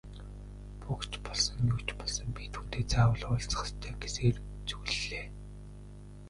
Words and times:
Буг 0.81 1.01
ч 1.11 1.13
болсон, 1.25 1.57
юу 1.73 1.79
ч 1.87 1.89
болсон 1.99 2.27
би 2.35 2.43
түүнтэй 2.53 2.83
заавал 2.91 3.23
уулзах 3.27 3.61
ёстой 3.67 3.93
гэсээр 4.01 4.35
зүглэлээ. 4.69 5.25